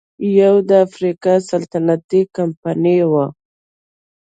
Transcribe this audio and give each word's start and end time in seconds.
یوه 0.39 0.61
د 0.69 0.71
افریقا 0.85 1.33
سلطنتي 1.49 2.21
کمپنۍ 2.37 2.99
وه. 3.11 3.25